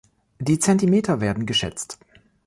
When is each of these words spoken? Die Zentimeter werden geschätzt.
Die 0.39 0.57
Zentimeter 0.57 1.21
werden 1.21 1.45
geschätzt. 1.45 1.99